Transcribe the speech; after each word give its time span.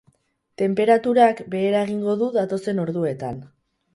Tenperaturak 0.61 1.43
behera 1.53 1.83
egingo 1.87 2.17
du 2.21 2.31
datozen 2.39 2.83
orduetan. 2.87 3.37